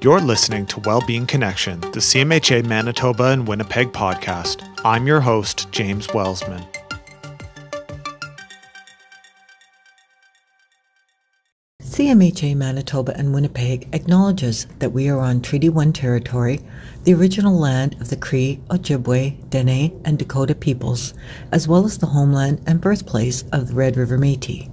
You're 0.00 0.20
listening 0.20 0.64
to 0.66 0.78
Wellbeing 0.78 1.26
Connection, 1.26 1.80
the 1.80 1.98
CMHA 1.98 2.64
Manitoba 2.64 3.30
and 3.32 3.48
Winnipeg 3.48 3.88
podcast. 3.88 4.62
I'm 4.84 5.08
your 5.08 5.18
host, 5.20 5.72
James 5.72 6.06
Wellsman. 6.14 6.64
CMHA 11.82 12.54
Manitoba 12.54 13.12
and 13.18 13.34
Winnipeg 13.34 13.88
acknowledges 13.92 14.68
that 14.78 14.92
we 14.92 15.08
are 15.08 15.18
on 15.18 15.40
Treaty 15.42 15.68
1 15.68 15.92
territory, 15.92 16.60
the 17.02 17.14
original 17.14 17.58
land 17.58 18.00
of 18.00 18.08
the 18.08 18.16
Cree, 18.16 18.60
Ojibwe, 18.70 19.50
Dene, 19.50 20.00
and 20.04 20.16
Dakota 20.16 20.54
peoples, 20.54 21.14
as 21.50 21.66
well 21.66 21.84
as 21.84 21.98
the 21.98 22.06
homeland 22.06 22.62
and 22.68 22.80
birthplace 22.80 23.42
of 23.52 23.66
the 23.66 23.74
Red 23.74 23.96
River 23.96 24.16
Métis. 24.16 24.70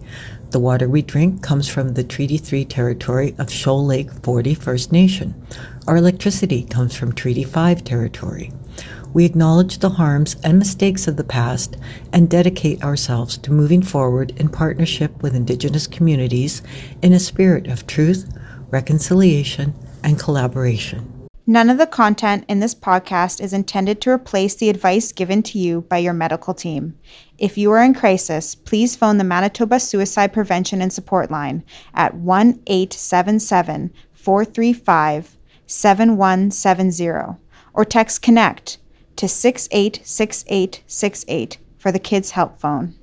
The 0.56 0.60
water 0.62 0.88
we 0.88 1.02
drink 1.02 1.44
comes 1.44 1.68
from 1.68 1.96
the 1.96 2.04
Treaty 2.06 2.38
3 2.38 2.64
territory 2.64 3.36
of 3.38 3.52
Shoal 3.52 3.86
Lake 3.86 4.10
40 4.10 4.54
First 4.54 4.90
Nation. 4.90 5.36
Our 5.86 5.98
electricity 5.98 6.64
comes 6.64 6.96
from 6.96 7.12
Treaty 7.12 7.44
5 7.44 7.84
territory. 7.84 8.54
We 9.12 9.26
acknowledge 9.26 9.80
the 9.80 9.90
harms 9.90 10.38
and 10.46 10.58
mistakes 10.58 11.10
of 11.10 11.18
the 11.18 11.26
past 11.26 11.76
and 12.14 12.30
dedicate 12.30 12.86
ourselves 12.86 13.38
to 13.40 13.52
moving 13.52 13.82
forward 13.82 14.32
in 14.38 14.48
partnership 14.48 15.22
with 15.22 15.36
Indigenous 15.36 15.88
communities 15.88 16.62
in 17.02 17.12
a 17.12 17.20
spirit 17.20 17.68
of 17.68 17.86
truth, 17.86 18.26
reconciliation, 18.72 19.74
and 20.06 20.18
collaboration. 20.18 21.16
None 21.48 21.70
of 21.70 21.78
the 21.78 21.86
content 21.86 22.44
in 22.48 22.60
this 22.60 22.74
podcast 22.74 23.40
is 23.40 23.54
intended 23.54 24.02
to 24.02 24.10
replace 24.10 24.56
the 24.56 24.70
advice 24.70 25.12
given 25.12 25.44
to 25.44 25.60
you 25.60 25.82
by 25.82 26.00
your 26.00 26.14
medical 26.14 26.56
team. 26.56 26.98
If 27.38 27.58
you 27.58 27.70
are 27.72 27.84
in 27.84 27.94
crisis, 27.94 28.56
please 28.56 28.96
phone 28.96 29.18
the 29.18 29.26
Manitoba 29.26 29.82
Suicide 29.82 30.32
Prevention 30.32 30.82
and 30.82 30.94
Support 30.94 31.30
Line 31.30 31.66
at 31.94 32.16
1 32.16 32.62
877 32.66 33.92
435 34.14 35.36
7170 35.68 37.38
or 37.74 37.84
text 37.84 38.22
CONNECT 38.22 38.78
to 39.18 39.28
686868 39.28 41.58
for 41.78 41.92
the 41.92 42.00
Kids 42.00 42.32
Help 42.32 42.58
Phone. 42.58 42.96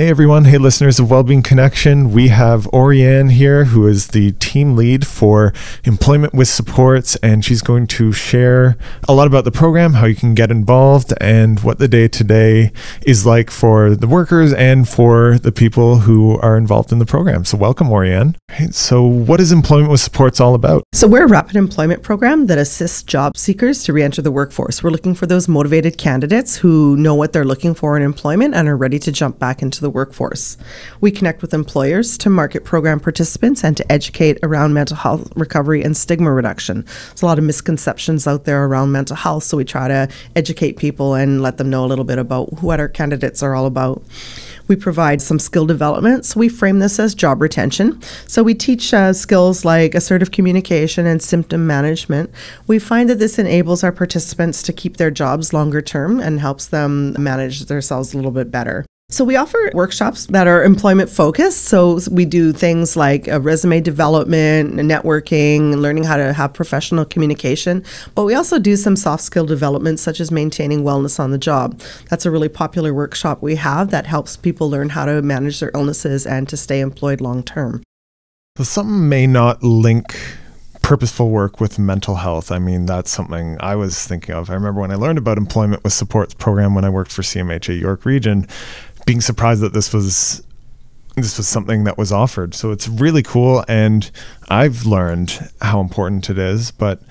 Hey 0.00 0.08
everyone, 0.08 0.46
hey 0.46 0.56
listeners 0.56 0.98
of 0.98 1.10
Wellbeing 1.10 1.42
Connection. 1.42 2.10
We 2.10 2.28
have 2.28 2.64
Oriane 2.72 3.32
here, 3.32 3.66
who 3.66 3.86
is 3.86 4.08
the 4.08 4.32
team 4.32 4.74
lead 4.74 5.06
for 5.06 5.52
Employment 5.84 6.32
with 6.32 6.48
Supports, 6.48 7.16
and 7.16 7.44
she's 7.44 7.60
going 7.60 7.86
to 7.88 8.10
share 8.10 8.78
a 9.06 9.12
lot 9.12 9.26
about 9.26 9.44
the 9.44 9.50
program, 9.50 9.92
how 9.92 10.06
you 10.06 10.14
can 10.14 10.34
get 10.34 10.50
involved, 10.50 11.12
and 11.20 11.60
what 11.60 11.78
the 11.78 11.86
day 11.86 12.08
to 12.08 12.24
day 12.24 12.72
is 13.02 13.26
like 13.26 13.50
for 13.50 13.94
the 13.94 14.08
workers 14.08 14.54
and 14.54 14.88
for 14.88 15.38
the 15.38 15.52
people 15.52 15.98
who 15.98 16.38
are 16.38 16.56
involved 16.56 16.92
in 16.92 16.98
the 16.98 17.04
program. 17.04 17.44
So, 17.44 17.58
welcome, 17.58 17.88
Oriane. 17.88 18.36
so, 18.72 19.04
what 19.04 19.38
is 19.38 19.52
Employment 19.52 19.90
with 19.90 20.00
Supports 20.00 20.40
all 20.40 20.54
about? 20.54 20.82
So, 20.94 21.08
we're 21.08 21.24
a 21.24 21.28
rapid 21.28 21.56
employment 21.56 22.02
program 22.02 22.46
that 22.46 22.56
assists 22.56 23.02
job 23.02 23.36
seekers 23.36 23.84
to 23.84 23.92
re 23.92 24.02
enter 24.02 24.22
the 24.22 24.32
workforce. 24.32 24.82
We're 24.82 24.88
looking 24.88 25.14
for 25.14 25.26
those 25.26 25.46
motivated 25.46 25.98
candidates 25.98 26.56
who 26.56 26.96
know 26.96 27.14
what 27.14 27.34
they're 27.34 27.44
looking 27.44 27.74
for 27.74 27.98
in 27.98 28.02
employment 28.02 28.54
and 28.54 28.66
are 28.66 28.78
ready 28.78 28.98
to 28.98 29.12
jump 29.12 29.38
back 29.38 29.60
into 29.60 29.82
the 29.82 29.89
workforce. 29.90 30.56
We 31.00 31.10
connect 31.10 31.42
with 31.42 31.54
employers 31.54 32.16
to 32.18 32.30
market 32.30 32.64
program 32.64 33.00
participants 33.00 33.64
and 33.64 33.76
to 33.76 33.92
educate 33.92 34.38
around 34.42 34.74
mental 34.74 34.96
health 34.96 35.30
recovery 35.36 35.82
and 35.82 35.96
stigma 35.96 36.32
reduction. 36.32 36.82
There's 36.82 37.22
a 37.22 37.26
lot 37.26 37.38
of 37.38 37.44
misconceptions 37.44 38.26
out 38.26 38.44
there 38.44 38.64
around 38.64 38.92
mental 38.92 39.16
health, 39.16 39.44
so 39.44 39.56
we 39.56 39.64
try 39.64 39.88
to 39.88 40.08
educate 40.36 40.76
people 40.76 41.14
and 41.14 41.42
let 41.42 41.58
them 41.58 41.70
know 41.70 41.84
a 41.84 41.88
little 41.88 42.04
bit 42.04 42.18
about 42.18 42.62
what 42.62 42.80
our 42.80 42.88
candidates 42.88 43.42
are 43.42 43.54
all 43.54 43.66
about. 43.66 44.02
We 44.70 44.76
provide 44.76 45.20
some 45.20 45.40
skill 45.40 45.66
development. 45.66 46.24
So 46.24 46.38
we 46.38 46.48
frame 46.48 46.78
this 46.78 47.00
as 47.00 47.12
job 47.12 47.42
retention. 47.42 48.00
So 48.28 48.44
we 48.44 48.54
teach 48.54 48.94
uh, 48.94 49.12
skills 49.12 49.64
like 49.64 49.96
assertive 49.96 50.30
communication 50.30 51.06
and 51.06 51.20
symptom 51.20 51.66
management. 51.66 52.30
We 52.68 52.78
find 52.78 53.10
that 53.10 53.18
this 53.18 53.36
enables 53.36 53.82
our 53.82 53.90
participants 53.90 54.62
to 54.62 54.72
keep 54.72 54.96
their 54.96 55.10
jobs 55.10 55.52
longer 55.52 55.82
term 55.82 56.20
and 56.20 56.38
helps 56.38 56.66
them 56.66 57.20
manage 57.20 57.64
themselves 57.64 58.14
a 58.14 58.16
little 58.16 58.30
bit 58.30 58.52
better. 58.52 58.86
So 59.12 59.24
we 59.24 59.34
offer 59.34 59.70
workshops 59.74 60.26
that 60.26 60.46
are 60.46 60.62
employment 60.62 61.10
focused. 61.10 61.64
So 61.64 61.98
we 62.12 62.24
do 62.24 62.52
things 62.52 62.96
like 62.96 63.26
uh, 63.26 63.40
resume 63.40 63.80
development, 63.80 64.74
networking, 64.74 65.80
learning 65.80 66.04
how 66.04 66.16
to 66.16 66.32
have 66.32 66.52
professional 66.52 67.04
communication. 67.04 67.84
But 68.14 68.24
we 68.24 68.34
also 68.34 68.60
do 68.60 68.76
some 68.76 68.94
soft 68.94 69.24
skill 69.24 69.46
development, 69.46 69.98
such 69.98 70.20
as 70.20 70.30
maintaining 70.30 70.84
wellness 70.84 71.18
on 71.18 71.32
the 71.32 71.38
job. 71.38 71.80
That's 72.08 72.24
a 72.24 72.30
really 72.30 72.48
popular 72.48 72.94
workshop 72.94 73.42
we 73.42 73.56
have 73.56 73.90
that 73.90 74.06
helps 74.06 74.36
people 74.36 74.70
learn 74.70 74.90
how 74.90 75.06
to 75.06 75.20
manage 75.22 75.58
their 75.58 75.72
illnesses 75.74 76.24
and 76.24 76.48
to 76.48 76.56
stay 76.56 76.80
employed 76.80 77.20
long 77.20 77.42
term. 77.42 77.82
So 78.58 78.64
some 78.64 79.08
may 79.08 79.26
not 79.26 79.62
link 79.62 80.16
purposeful 80.82 81.30
work 81.30 81.60
with 81.60 81.78
mental 81.78 82.16
health. 82.16 82.50
I 82.50 82.58
mean, 82.58 82.86
that's 82.86 83.10
something 83.10 83.56
I 83.60 83.76
was 83.76 84.06
thinking 84.06 84.34
of. 84.34 84.50
I 84.50 84.54
remember 84.54 84.80
when 84.80 84.90
I 84.90 84.96
learned 84.96 85.18
about 85.18 85.38
employment 85.38 85.84
with 85.84 85.92
supports 85.92 86.34
program 86.34 86.74
when 86.74 86.84
I 86.84 86.90
worked 86.90 87.12
for 87.12 87.22
CMHA 87.22 87.80
York 87.80 88.04
Region, 88.04 88.48
being 89.10 89.20
surprised 89.20 89.60
that 89.60 89.72
this 89.72 89.92
was 89.92 90.40
this 91.16 91.36
was 91.36 91.48
something 91.48 91.82
that 91.82 91.98
was 91.98 92.12
offered. 92.12 92.54
So 92.54 92.70
it's 92.70 92.86
really 92.86 93.24
cool 93.24 93.64
and 93.66 94.08
I've 94.48 94.86
learned 94.86 95.50
how 95.60 95.80
important 95.80 96.30
it 96.30 96.38
is, 96.38 96.70
but 96.70 97.02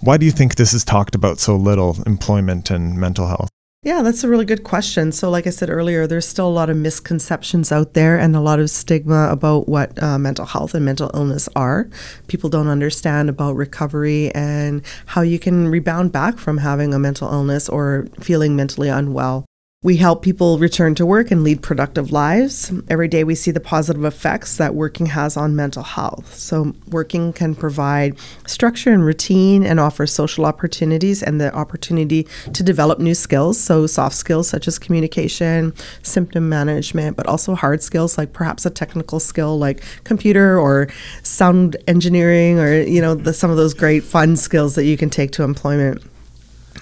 why 0.00 0.18
do 0.18 0.26
you 0.26 0.32
think 0.32 0.56
this 0.56 0.74
is 0.74 0.84
talked 0.84 1.14
about 1.14 1.38
so 1.38 1.56
little, 1.56 1.96
employment 2.04 2.70
and 2.70 2.98
mental 2.98 3.26
health? 3.26 3.48
Yeah, 3.82 4.02
that's 4.02 4.22
a 4.22 4.28
really 4.28 4.44
good 4.44 4.64
question. 4.64 5.12
So, 5.12 5.30
like 5.30 5.46
I 5.46 5.50
said 5.50 5.70
earlier, 5.70 6.06
there's 6.06 6.28
still 6.28 6.48
a 6.48 6.58
lot 6.60 6.68
of 6.68 6.76
misconceptions 6.76 7.72
out 7.72 7.94
there 7.94 8.18
and 8.18 8.36
a 8.36 8.40
lot 8.40 8.60
of 8.60 8.68
stigma 8.68 9.30
about 9.30 9.66
what 9.66 10.02
uh, 10.02 10.18
mental 10.18 10.44
health 10.44 10.74
and 10.74 10.84
mental 10.84 11.10
illness 11.14 11.48
are. 11.56 11.88
People 12.26 12.50
don't 12.50 12.68
understand 12.68 13.30
about 13.30 13.56
recovery 13.56 14.30
and 14.34 14.82
how 15.06 15.22
you 15.22 15.38
can 15.38 15.68
rebound 15.68 16.12
back 16.12 16.36
from 16.36 16.58
having 16.58 16.92
a 16.92 16.98
mental 16.98 17.32
illness 17.32 17.66
or 17.66 18.08
feeling 18.20 18.56
mentally 18.56 18.90
unwell. 18.90 19.46
We 19.86 19.98
help 19.98 20.20
people 20.20 20.58
return 20.58 20.96
to 20.96 21.06
work 21.06 21.30
and 21.30 21.44
lead 21.44 21.62
productive 21.62 22.10
lives. 22.10 22.72
Every 22.88 23.06
day 23.06 23.22
we 23.22 23.36
see 23.36 23.52
the 23.52 23.60
positive 23.60 24.04
effects 24.04 24.56
that 24.56 24.74
working 24.74 25.06
has 25.06 25.36
on 25.36 25.54
mental 25.54 25.84
health. 25.84 26.34
So, 26.34 26.74
working 26.88 27.32
can 27.32 27.54
provide 27.54 28.18
structure 28.48 28.92
and 28.92 29.04
routine 29.04 29.64
and 29.64 29.78
offer 29.78 30.04
social 30.04 30.44
opportunities 30.44 31.22
and 31.22 31.40
the 31.40 31.54
opportunity 31.54 32.26
to 32.52 32.64
develop 32.64 32.98
new 32.98 33.14
skills. 33.14 33.60
So, 33.60 33.86
soft 33.86 34.16
skills 34.16 34.48
such 34.48 34.66
as 34.66 34.76
communication, 34.76 35.72
symptom 36.02 36.48
management, 36.48 37.16
but 37.16 37.28
also 37.28 37.54
hard 37.54 37.80
skills 37.80 38.18
like 38.18 38.32
perhaps 38.32 38.66
a 38.66 38.70
technical 38.70 39.20
skill 39.20 39.56
like 39.56 39.84
computer 40.02 40.58
or 40.58 40.88
sound 41.22 41.76
engineering 41.86 42.58
or, 42.58 42.74
you 42.74 43.00
know, 43.00 43.14
the, 43.14 43.32
some 43.32 43.52
of 43.52 43.56
those 43.56 43.72
great 43.72 44.02
fun 44.02 44.34
skills 44.34 44.74
that 44.74 44.84
you 44.84 44.96
can 44.96 45.10
take 45.10 45.30
to 45.30 45.44
employment. 45.44 46.02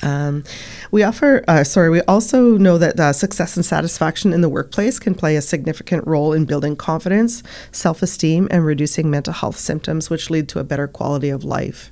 Um, 0.05 0.45
we 0.91 1.03
offer, 1.03 1.43
uh, 1.49 1.65
sorry, 1.65 1.89
we 1.89 2.03
also 2.03 2.59
know 2.59 2.77
that 2.79 3.01
uh, 3.01 3.13
success 3.13 3.57
and 3.57 3.65
satisfaction 3.65 4.33
in 4.33 4.43
the 4.43 4.49
workplace 4.49 4.99
can 4.99 5.15
play 5.15 5.35
a 5.37 5.43
significant 5.43 6.07
role 6.07 6.33
in 6.33 6.45
building 6.45 6.77
confidence, 6.77 7.43
self 7.73 8.03
esteem, 8.03 8.47
and 8.51 8.67
reducing 8.67 9.11
mental 9.11 9.33
health 9.33 9.57
symptoms, 9.57 10.11
which 10.11 10.29
lead 10.29 10.49
to 10.51 10.59
a 10.59 10.65
better 10.65 10.87
quality 10.87 11.31
of 11.31 11.43
life. 11.43 11.91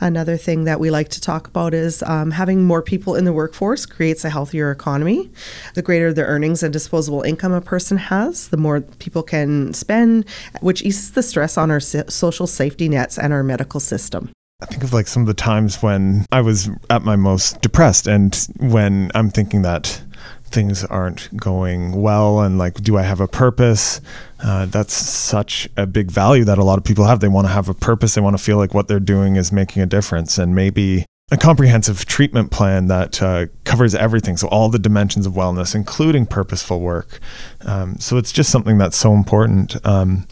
Another 0.00 0.36
thing 0.36 0.64
that 0.64 0.78
we 0.78 0.90
like 0.90 1.08
to 1.08 1.20
talk 1.20 1.48
about 1.48 1.72
is 1.72 2.02
um, 2.02 2.30
having 2.32 2.62
more 2.62 2.82
people 2.82 3.14
in 3.14 3.24
the 3.24 3.32
workforce 3.32 3.86
creates 3.86 4.24
a 4.24 4.30
healthier 4.30 4.70
economy. 4.70 5.30
The 5.74 5.82
greater 5.82 6.12
the 6.12 6.24
earnings 6.24 6.62
and 6.62 6.72
disposable 6.72 7.22
income 7.22 7.52
a 7.52 7.62
person 7.62 7.96
has, 7.96 8.48
the 8.48 8.58
more 8.58 8.82
people 8.82 9.22
can 9.22 9.72
spend, 9.72 10.28
which 10.60 10.82
eases 10.82 11.12
the 11.12 11.22
stress 11.22 11.56
on 11.56 11.70
our 11.70 11.80
social 11.80 12.46
safety 12.46 12.88
nets 12.88 13.18
and 13.18 13.32
our 13.32 13.42
medical 13.42 13.80
system. 13.80 14.35
I 14.60 14.64
think 14.64 14.82
of 14.82 14.94
like 14.94 15.06
some 15.06 15.22
of 15.22 15.26
the 15.26 15.34
times 15.34 15.82
when 15.82 16.24
I 16.32 16.40
was 16.40 16.70
at 16.88 17.02
my 17.02 17.14
most 17.14 17.60
depressed 17.60 18.06
and 18.06 18.34
when 18.58 19.10
I'm 19.14 19.28
thinking 19.28 19.60
that 19.62 20.00
things 20.44 20.82
aren't 20.84 21.36
going 21.36 22.00
well 22.00 22.40
and 22.40 22.56
like 22.56 22.74
do 22.74 22.96
i 22.96 23.02
have 23.02 23.20
a 23.20 23.28
purpose? 23.28 24.00
Uh, 24.42 24.64
that's 24.64 24.94
such 24.94 25.68
a 25.76 25.86
big 25.86 26.10
value 26.10 26.44
that 26.44 26.56
a 26.56 26.64
lot 26.64 26.78
of 26.78 26.84
people 26.84 27.04
have. 27.04 27.20
They 27.20 27.28
want 27.28 27.46
to 27.46 27.52
have 27.52 27.68
a 27.68 27.74
purpose. 27.74 28.14
They 28.14 28.22
want 28.22 28.36
to 28.38 28.42
feel 28.42 28.56
like 28.56 28.72
what 28.72 28.88
they're 28.88 28.98
doing 28.98 29.36
is 29.36 29.52
making 29.52 29.82
a 29.82 29.86
difference 29.86 30.38
and 30.38 30.54
maybe 30.54 31.04
a 31.30 31.36
comprehensive 31.36 32.06
treatment 32.06 32.50
plan 32.50 32.86
that 32.86 33.20
uh, 33.22 33.46
covers 33.64 33.94
everything. 33.94 34.38
So 34.38 34.48
all 34.48 34.70
the 34.70 34.78
dimensions 34.78 35.26
of 35.26 35.34
wellness 35.34 35.74
including 35.74 36.24
purposeful 36.24 36.80
work. 36.80 37.18
Um, 37.60 37.98
so 37.98 38.16
it's 38.16 38.32
just 38.32 38.50
something 38.50 38.78
that's 38.78 38.96
so 38.96 39.12
important. 39.12 39.76
Um, 39.84 40.26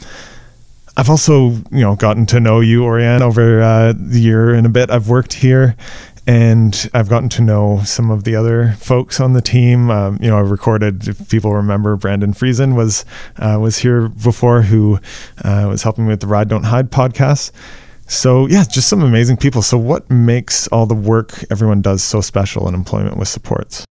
I've 0.97 1.11
also, 1.11 1.51
you 1.71 1.81
know, 1.81 1.97
gotten 1.97 2.25
to 2.27 2.41
know 2.41 2.61
you, 2.61 2.83
Oriane, 2.83 3.21
over 3.21 3.61
uh, 3.61 3.95
the 3.97 4.21
year 4.21 4.55
and 4.55 4.67
a 4.67 4.71
bit 4.71 4.91
I've 4.91 5.09
worked 5.09 5.33
here, 5.33 5.75
and 6.27 6.89
I've 6.95 7.09
gotten 7.09 7.29
to 7.31 7.43
know 7.43 7.83
some 7.85 8.11
of 8.11 8.23
the 8.23 8.37
other 8.37 8.73
folks 8.79 9.19
on 9.19 9.33
the 9.33 9.43
team. 9.43 9.91
Um, 9.91 10.19
you 10.21 10.31
know, 10.31 10.37
I 10.37 10.41
recorded. 10.41 11.09
If 11.09 11.29
people 11.29 11.53
remember, 11.53 11.97
Brandon 11.97 12.33
Friesen 12.33 12.77
was 12.77 13.05
uh, 13.39 13.59
was 13.61 13.79
here 13.79 14.09
before, 14.09 14.63
who 14.63 15.01
uh, 15.43 15.67
was 15.69 15.83
helping 15.83 16.05
me 16.05 16.11
with 16.11 16.21
the 16.21 16.29
Ride 16.29 16.49
Don't 16.49 16.65
Hide 16.65 16.91
podcast. 16.93 17.51
So 18.07 18.47
yeah, 18.47 18.65
just 18.65 18.89
some 18.89 19.03
amazing 19.03 19.39
people. 19.39 19.63
So 19.63 19.77
what 19.77 20.09
makes 20.11 20.69
all 20.69 20.87
the 20.87 20.95
work 20.95 21.45
everyone 21.51 21.83
does 21.83 22.03
so 22.03 22.21
special 22.21 22.69
in 22.69 22.75
employment 22.75 23.17
with 23.17 23.29
supports? 23.29 23.85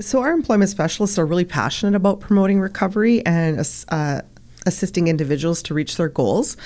So, 0.00 0.22
our 0.22 0.32
employment 0.32 0.70
specialists 0.70 1.20
are 1.20 1.26
really 1.26 1.44
passionate 1.44 1.94
about 1.94 2.18
promoting 2.18 2.58
recovery 2.58 3.24
and 3.24 3.60
uh, 3.90 4.22
assisting 4.66 5.08
individuals 5.08 5.62
to 5.62 5.74
reach 5.74 5.96
their 5.96 6.08
goals 6.08 6.56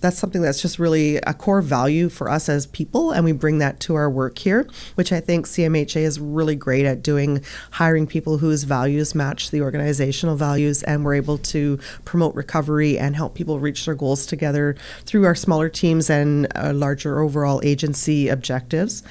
that's 0.00 0.18
something 0.18 0.42
that's 0.42 0.60
just 0.60 0.78
really 0.78 1.16
a 1.18 1.34
core 1.34 1.62
value 1.62 2.08
for 2.08 2.30
us 2.30 2.48
as 2.48 2.66
people, 2.66 3.12
and 3.12 3.24
we 3.24 3.32
bring 3.32 3.58
that 3.58 3.80
to 3.80 3.94
our 3.94 4.10
work 4.10 4.38
here, 4.38 4.66
which 4.94 5.12
I 5.12 5.20
think 5.20 5.46
CMHA 5.46 6.00
is 6.00 6.18
really 6.18 6.56
great 6.56 6.86
at 6.86 7.02
doing, 7.02 7.42
hiring 7.72 8.06
people 8.06 8.38
whose 8.38 8.64
values 8.64 9.14
match 9.14 9.50
the 9.50 9.60
organizational 9.60 10.36
values, 10.36 10.82
and 10.82 11.04
we're 11.04 11.14
able 11.14 11.38
to 11.38 11.78
promote 12.04 12.34
recovery 12.34 12.98
and 12.98 13.14
help 13.14 13.34
people 13.34 13.60
reach 13.60 13.84
their 13.84 13.94
goals 13.94 14.26
together 14.26 14.76
through 15.04 15.26
our 15.26 15.34
smaller 15.34 15.68
teams 15.68 16.08
and 16.08 16.46
uh, 16.54 16.72
larger 16.74 17.20
overall 17.20 17.60
agency 17.62 18.28
objectives. 18.28 19.02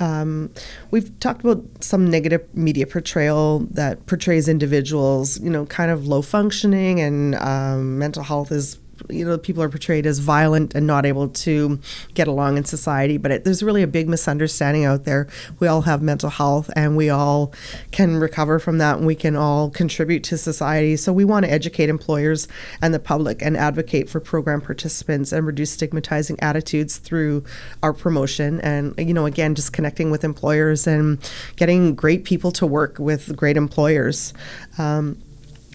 Um, 0.00 0.52
we've 0.90 1.18
talked 1.20 1.42
about 1.42 1.62
some 1.80 2.10
negative 2.10 2.42
media 2.54 2.86
portrayal 2.86 3.60
that 3.70 4.06
portrays 4.06 4.48
individuals, 4.48 5.38
you 5.40 5.50
know, 5.50 5.66
kind 5.66 5.90
of 5.90 6.06
low 6.06 6.22
functioning 6.22 7.00
and 7.00 7.34
um, 7.36 7.98
mental 7.98 8.22
health 8.22 8.50
is 8.50 8.78
you 9.08 9.24
know 9.24 9.38
people 9.38 9.62
are 9.62 9.68
portrayed 9.68 10.06
as 10.06 10.18
violent 10.18 10.74
and 10.74 10.86
not 10.86 11.06
able 11.06 11.28
to 11.28 11.80
get 12.14 12.28
along 12.28 12.56
in 12.56 12.64
society. 12.64 13.16
But 13.16 13.30
it, 13.30 13.44
there's 13.44 13.62
really 13.62 13.82
a 13.82 13.86
big 13.86 14.08
misunderstanding 14.08 14.84
out 14.84 15.04
there. 15.04 15.28
We 15.58 15.66
all 15.66 15.82
have 15.82 16.02
mental 16.02 16.30
health 16.30 16.70
and 16.76 16.96
we 16.96 17.10
all 17.10 17.52
can 17.90 18.16
recover 18.16 18.58
from 18.58 18.78
that 18.78 18.98
and 18.98 19.06
we 19.06 19.14
can 19.14 19.36
all 19.36 19.70
contribute 19.70 20.24
to 20.24 20.38
society. 20.38 20.96
So 20.96 21.12
we 21.12 21.24
want 21.24 21.44
to 21.46 21.52
educate 21.52 21.88
employers 21.88 22.48
and 22.82 22.92
the 22.92 22.98
public 22.98 23.42
and 23.42 23.56
advocate 23.56 24.08
for 24.08 24.20
program 24.20 24.60
participants 24.60 25.32
and 25.32 25.46
reduce 25.46 25.70
stigmatizing 25.72 26.38
attitudes 26.40 26.98
through 26.98 27.44
our 27.82 27.92
promotion 27.92 28.60
and 28.60 28.94
you 28.98 29.14
know 29.14 29.26
again 29.26 29.54
just 29.54 29.72
connecting 29.72 30.10
with 30.10 30.24
employers 30.24 30.86
and 30.86 31.18
getting 31.56 31.94
great 31.94 32.24
people 32.24 32.50
to 32.52 32.66
work 32.66 32.98
with 32.98 33.34
great 33.36 33.56
employers. 33.56 34.32
Um, 34.78 35.22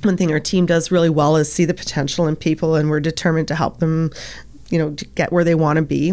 one 0.06 0.18
thing 0.18 0.32
our 0.32 0.40
team 0.40 0.66
does 0.66 0.92
really 0.92 1.10
well 1.10 1.36
is 1.36 1.52
see 1.52 1.66
the 1.66 1.74
potential 1.74 2.28
in 2.28 2.36
people 2.36 2.76
and 2.76 2.90
we're 2.90 3.00
determined 3.00 3.48
to 3.48 3.56
help 3.56 3.80
them 3.80 4.12
you 4.70 4.80
know 4.80 4.90
get 5.14 5.32
where 5.32 5.44
they 5.44 5.56
want 5.56 5.78
to 5.78 5.84
be. 5.84 6.12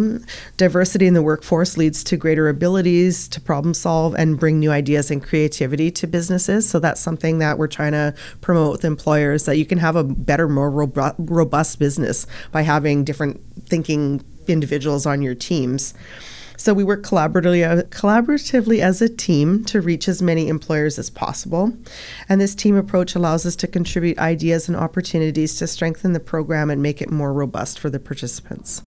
Diversity 0.56 1.06
in 1.06 1.14
the 1.14 1.22
workforce 1.22 1.76
leads 1.76 2.04
to 2.04 2.16
greater 2.16 2.48
abilities 2.48 3.26
to 3.28 3.40
problem 3.40 3.74
solve 3.74 4.14
and 4.14 4.38
bring 4.38 4.58
new 4.58 4.70
ideas 4.70 5.10
and 5.10 5.22
creativity 5.22 5.90
to 5.92 6.06
businesses. 6.06 6.68
So 6.68 6.78
that's 6.78 7.00
something 7.00 7.38
that 7.38 7.58
we're 7.58 7.68
trying 7.68 7.92
to 7.92 8.14
promote 8.40 8.72
with 8.72 8.84
employers 8.84 9.46
that 9.46 9.56
you 9.56 9.64
can 9.64 9.78
have 9.78 9.96
a 9.96 10.04
better 10.04 10.48
more 10.48 10.70
robust 10.70 11.78
business 11.78 12.26
by 12.50 12.62
having 12.62 13.04
different 13.04 13.40
thinking 13.66 14.22
individuals 14.48 15.06
on 15.06 15.22
your 15.22 15.34
teams 15.34 15.94
so 16.62 16.72
we 16.72 16.84
work 16.84 17.02
collaboratively, 17.02 17.68
uh, 17.68 17.82
collaboratively 17.88 18.78
as 18.78 19.02
a 19.02 19.08
team 19.08 19.64
to 19.64 19.80
reach 19.80 20.06
as 20.06 20.22
many 20.22 20.46
employers 20.46 20.96
as 20.96 21.10
possible. 21.10 21.72
And 22.28 22.40
this 22.40 22.54
team 22.54 22.76
approach 22.76 23.16
allows 23.16 23.44
us 23.44 23.56
to 23.56 23.66
contribute 23.66 24.16
ideas 24.18 24.68
and 24.68 24.76
opportunities 24.76 25.56
to 25.56 25.66
strengthen 25.66 26.12
the 26.12 26.20
program 26.20 26.70
and 26.70 26.80
make 26.80 27.02
it 27.02 27.10
more 27.10 27.32
robust 27.32 27.80
for 27.80 27.90
the 27.90 27.98
participants. 27.98 28.80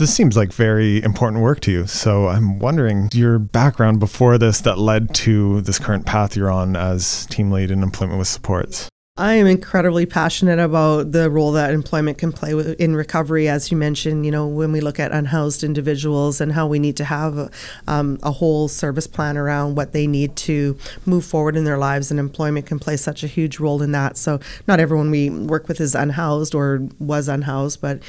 This 0.00 0.12
seems 0.12 0.36
like 0.36 0.52
very 0.52 1.00
important 1.04 1.42
work 1.42 1.60
to 1.60 1.70
you. 1.70 1.86
So 1.86 2.26
I'm 2.26 2.58
wondering 2.58 3.08
your 3.12 3.38
background 3.38 4.00
before 4.00 4.36
this 4.36 4.60
that 4.62 4.78
led 4.78 5.14
to 5.16 5.60
this 5.60 5.78
current 5.78 6.06
path 6.06 6.34
you're 6.34 6.50
on 6.50 6.74
as 6.74 7.24
team 7.26 7.52
lead 7.52 7.70
in 7.70 7.84
employment 7.84 8.18
with 8.18 8.28
supports. 8.28 8.89
I 9.20 9.34
am 9.34 9.46
incredibly 9.46 10.06
passionate 10.06 10.58
about 10.58 11.12
the 11.12 11.28
role 11.28 11.52
that 11.52 11.74
employment 11.74 12.16
can 12.16 12.32
play 12.32 12.52
in 12.78 12.96
recovery. 12.96 13.48
As 13.48 13.70
you 13.70 13.76
mentioned, 13.76 14.24
you 14.24 14.32
know, 14.32 14.46
when 14.46 14.72
we 14.72 14.80
look 14.80 14.98
at 14.98 15.12
unhoused 15.12 15.62
individuals 15.62 16.40
and 16.40 16.50
how 16.52 16.66
we 16.66 16.78
need 16.78 16.96
to 16.96 17.04
have 17.04 17.52
um, 17.86 18.18
a 18.22 18.30
whole 18.30 18.66
service 18.66 19.06
plan 19.06 19.36
around 19.36 19.74
what 19.74 19.92
they 19.92 20.06
need 20.06 20.36
to 20.36 20.74
move 21.04 21.26
forward 21.26 21.54
in 21.54 21.64
their 21.64 21.76
lives, 21.76 22.10
and 22.10 22.18
employment 22.18 22.64
can 22.64 22.78
play 22.78 22.96
such 22.96 23.22
a 23.22 23.26
huge 23.26 23.60
role 23.60 23.82
in 23.82 23.92
that. 23.92 24.16
So, 24.16 24.40
not 24.66 24.80
everyone 24.80 25.10
we 25.10 25.28
work 25.28 25.68
with 25.68 25.82
is 25.82 25.94
unhoused 25.94 26.54
or 26.54 26.88
was 26.98 27.28
unhoused, 27.28 27.82
but 27.82 28.02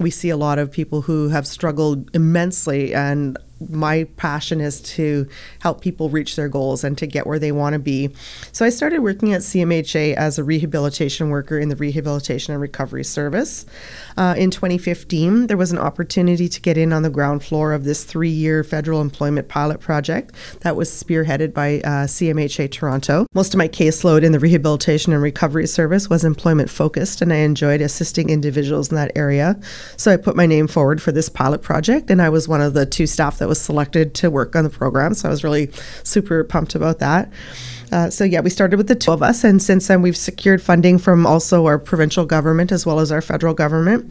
we 0.00 0.10
see 0.10 0.30
a 0.30 0.36
lot 0.36 0.58
of 0.58 0.72
people 0.72 1.02
who 1.02 1.28
have 1.28 1.46
struggled 1.46 2.10
immensely 2.12 2.92
and 2.92 3.38
my 3.60 4.04
passion 4.16 4.60
is 4.60 4.80
to 4.80 5.28
help 5.60 5.80
people 5.80 6.10
reach 6.10 6.36
their 6.36 6.48
goals 6.48 6.84
and 6.84 6.96
to 6.98 7.06
get 7.06 7.26
where 7.26 7.38
they 7.38 7.52
want 7.52 7.72
to 7.72 7.78
be. 7.78 8.10
So 8.52 8.64
I 8.64 8.68
started 8.68 9.00
working 9.00 9.32
at 9.32 9.40
CMHA 9.40 10.14
as 10.14 10.38
a 10.38 10.44
rehabilitation 10.44 11.30
worker 11.30 11.58
in 11.58 11.68
the 11.68 11.76
Rehabilitation 11.76 12.52
and 12.52 12.60
Recovery 12.60 13.04
Service. 13.04 13.64
Uh, 14.16 14.34
in 14.36 14.50
2015, 14.50 15.46
there 15.46 15.56
was 15.56 15.72
an 15.72 15.78
opportunity 15.78 16.48
to 16.48 16.60
get 16.60 16.76
in 16.76 16.92
on 16.92 17.02
the 17.02 17.10
ground 17.10 17.42
floor 17.42 17.72
of 17.72 17.84
this 17.84 18.04
three 18.04 18.30
year 18.30 18.62
federal 18.62 19.00
employment 19.00 19.48
pilot 19.48 19.80
project 19.80 20.34
that 20.60 20.76
was 20.76 20.90
spearheaded 20.90 21.54
by 21.54 21.76
uh, 21.78 22.06
CMHA 22.06 22.70
Toronto. 22.70 23.26
Most 23.34 23.54
of 23.54 23.58
my 23.58 23.68
caseload 23.68 24.22
in 24.22 24.32
the 24.32 24.38
Rehabilitation 24.38 25.12
and 25.12 25.22
Recovery 25.22 25.66
Service 25.66 26.10
was 26.10 26.24
employment 26.24 26.70
focused, 26.70 27.22
and 27.22 27.32
I 27.32 27.36
enjoyed 27.36 27.80
assisting 27.80 28.30
individuals 28.30 28.90
in 28.90 28.96
that 28.96 29.12
area. 29.16 29.58
So 29.96 30.12
I 30.12 30.16
put 30.16 30.36
my 30.36 30.46
name 30.46 30.66
forward 30.66 31.00
for 31.00 31.12
this 31.12 31.28
pilot 31.28 31.62
project, 31.62 32.10
and 32.10 32.20
I 32.20 32.28
was 32.28 32.48
one 32.48 32.60
of 32.60 32.74
the 32.74 32.86
two 32.86 33.06
staff 33.06 33.38
that 33.38 33.45
that 33.46 33.50
was 33.50 33.60
selected 33.60 34.12
to 34.12 34.28
work 34.28 34.56
on 34.56 34.64
the 34.64 34.70
program. 34.70 35.14
So 35.14 35.28
I 35.28 35.30
was 35.30 35.44
really 35.44 35.70
super 36.02 36.42
pumped 36.42 36.74
about 36.74 36.98
that. 36.98 37.32
Uh, 37.92 38.10
so 38.10 38.24
yeah, 38.24 38.40
we 38.40 38.50
started 38.50 38.76
with 38.76 38.88
the 38.88 38.94
two 38.94 39.12
of 39.12 39.22
us, 39.22 39.44
and 39.44 39.62
since 39.62 39.88
then 39.88 40.02
we've 40.02 40.16
secured 40.16 40.60
funding 40.60 40.98
from 40.98 41.26
also 41.26 41.66
our 41.66 41.78
provincial 41.78 42.26
government 42.26 42.72
as 42.72 42.84
well 42.84 43.00
as 43.00 43.12
our 43.12 43.20
federal 43.20 43.54
government. 43.54 44.10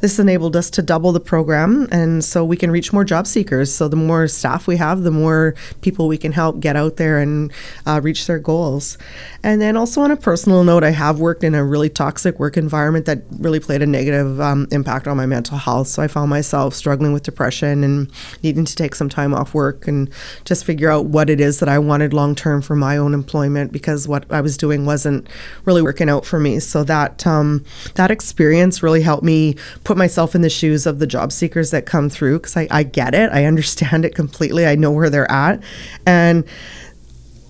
This 0.00 0.18
enabled 0.18 0.56
us 0.56 0.70
to 0.70 0.82
double 0.82 1.12
the 1.12 1.20
program, 1.20 1.88
and 1.92 2.24
so 2.24 2.44
we 2.44 2.56
can 2.56 2.70
reach 2.70 2.92
more 2.92 3.04
job 3.04 3.26
seekers. 3.26 3.72
So 3.72 3.88
the 3.88 3.96
more 3.96 4.28
staff 4.28 4.66
we 4.66 4.76
have, 4.76 5.02
the 5.02 5.10
more 5.10 5.54
people 5.80 6.08
we 6.08 6.18
can 6.18 6.32
help 6.32 6.60
get 6.60 6.76
out 6.76 6.96
there 6.96 7.18
and 7.18 7.52
uh, 7.86 8.00
reach 8.02 8.26
their 8.26 8.38
goals. 8.38 8.98
And 9.42 9.60
then 9.60 9.76
also 9.76 10.00
on 10.02 10.10
a 10.10 10.16
personal 10.16 10.64
note, 10.64 10.84
I 10.84 10.90
have 10.90 11.18
worked 11.18 11.44
in 11.44 11.54
a 11.54 11.64
really 11.64 11.88
toxic 11.88 12.38
work 12.38 12.56
environment 12.56 13.06
that 13.06 13.22
really 13.38 13.60
played 13.60 13.82
a 13.82 13.86
negative 13.86 14.40
um, 14.40 14.68
impact 14.70 15.06
on 15.06 15.16
my 15.16 15.26
mental 15.26 15.58
health. 15.58 15.88
So 15.88 16.02
I 16.02 16.08
found 16.08 16.30
myself 16.30 16.74
struggling 16.74 17.12
with 17.12 17.22
depression 17.22 17.84
and 17.84 18.10
needing 18.42 18.64
to 18.64 18.74
take 18.74 18.94
some 18.94 19.08
time 19.08 19.34
off 19.34 19.54
work 19.54 19.86
and 19.88 20.10
just 20.44 20.64
figure 20.64 20.90
out 20.90 21.06
what 21.06 21.28
it 21.30 21.40
is 21.40 21.60
that 21.60 21.68
I 21.68 21.78
wanted 21.78 22.12
long 22.12 22.34
term 22.34 22.62
for 22.62 22.76
my 22.76 22.98
own 23.12 23.20
employment 23.20 23.72
because 23.72 24.08
what 24.08 24.30
I 24.30 24.40
was 24.40 24.56
doing 24.56 24.86
wasn't 24.86 25.28
really 25.64 25.82
working 25.82 26.08
out 26.08 26.24
for 26.24 26.38
me. 26.38 26.60
So 26.60 26.84
that 26.84 27.26
um, 27.26 27.64
that 27.94 28.10
experience 28.10 28.82
really 28.82 29.02
helped 29.02 29.22
me 29.22 29.56
put 29.84 29.96
myself 29.96 30.34
in 30.34 30.42
the 30.42 30.50
shoes 30.50 30.86
of 30.86 30.98
the 30.98 31.06
job 31.06 31.32
seekers 31.32 31.70
that 31.70 31.86
come 31.86 32.08
through 32.08 32.38
because 32.38 32.56
I, 32.56 32.68
I 32.70 32.82
get 32.82 33.14
it, 33.14 33.30
I 33.32 33.44
understand 33.44 34.04
it 34.04 34.14
completely, 34.14 34.66
I 34.66 34.74
know 34.74 34.90
where 34.90 35.10
they're 35.10 35.30
at, 35.30 35.62
and 36.06 36.44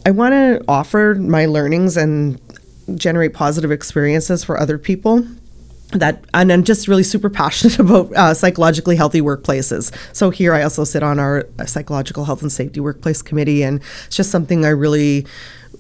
I 0.04 0.10
want 0.10 0.32
to 0.32 0.64
offer 0.66 1.16
my 1.18 1.46
learnings 1.46 1.96
and 1.96 2.40
generate 2.96 3.32
positive 3.32 3.70
experiences 3.70 4.42
for 4.42 4.58
other 4.58 4.76
people 4.76 5.24
that 5.92 6.24
and 6.34 6.52
I'm 6.52 6.64
just 6.64 6.88
really 6.88 7.02
super 7.02 7.30
passionate 7.30 7.78
about 7.78 8.12
uh, 8.14 8.34
psychologically 8.34 8.96
healthy 8.96 9.20
workplaces. 9.20 9.94
So 10.14 10.30
here 10.30 10.54
I 10.54 10.62
also 10.62 10.84
sit 10.84 11.02
on 11.02 11.18
our 11.18 11.46
uh, 11.58 11.66
psychological 11.66 12.24
health 12.24 12.42
and 12.42 12.52
safety 12.52 12.80
workplace 12.80 13.22
committee, 13.22 13.62
and 13.62 13.80
it's 14.06 14.16
just 14.16 14.30
something 14.30 14.64
I 14.64 14.70
really 14.70 15.26